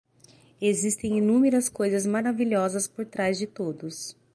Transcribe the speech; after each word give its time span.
Existem 0.59 1.15
inúmeras 1.19 1.69
coisas 1.69 2.07
maravilhosas 2.07 2.87
por 2.87 3.05
trás 3.05 3.37
de 3.37 3.45
todos. 3.45 4.17